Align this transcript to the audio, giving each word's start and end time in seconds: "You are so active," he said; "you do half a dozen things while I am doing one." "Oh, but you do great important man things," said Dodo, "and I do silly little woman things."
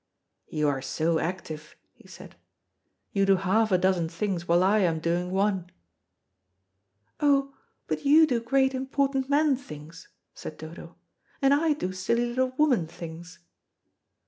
"You 0.47 0.67
are 0.67 0.81
so 0.81 1.19
active," 1.19 1.75
he 1.93 2.07
said; 2.07 2.35
"you 3.11 3.23
do 3.23 3.35
half 3.35 3.71
a 3.71 3.77
dozen 3.77 4.09
things 4.09 4.47
while 4.47 4.63
I 4.63 4.79
am 4.79 4.99
doing 4.99 5.29
one." 5.29 5.69
"Oh, 7.19 7.53
but 7.85 8.03
you 8.03 8.25
do 8.25 8.39
great 8.41 8.73
important 8.73 9.29
man 9.29 9.55
things," 9.55 10.07
said 10.33 10.57
Dodo, 10.57 10.95
"and 11.39 11.53
I 11.53 11.73
do 11.73 11.91
silly 11.93 12.25
little 12.25 12.49
woman 12.57 12.87
things." 12.87 13.37